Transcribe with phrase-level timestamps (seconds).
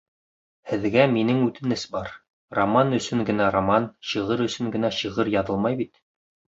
[0.69, 2.09] Һеҙгә минең үтенес бар,
[2.61, 6.07] Роман өсөн генә роман, шиғыр өсөн генә шиғыр яҙылмай бит.